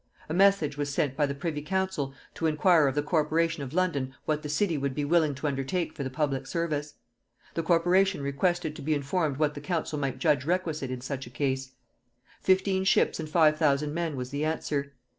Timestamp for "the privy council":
1.27-2.15